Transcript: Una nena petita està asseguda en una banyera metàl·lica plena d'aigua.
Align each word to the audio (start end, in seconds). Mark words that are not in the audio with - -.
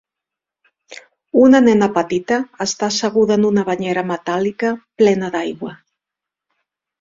Una 1.41 1.59
nena 1.65 1.89
petita 1.97 2.39
està 2.65 2.87
asseguda 2.93 3.37
en 3.41 3.45
una 3.51 3.67
banyera 3.69 4.05
metàl·lica 4.13 4.73
plena 5.03 5.31
d'aigua. 5.37 5.77